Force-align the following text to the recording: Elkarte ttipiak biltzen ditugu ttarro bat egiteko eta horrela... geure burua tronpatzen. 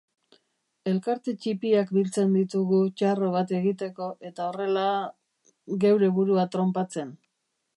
Elkarte 0.91 1.33
ttipiak 1.41 1.91
biltzen 1.97 2.31
ditugu 2.37 2.79
ttarro 3.01 3.29
bat 3.35 3.53
egiteko 3.59 4.09
eta 4.31 4.49
horrela... 4.49 4.87
geure 5.85 6.11
burua 6.17 6.49
tronpatzen. 6.57 7.17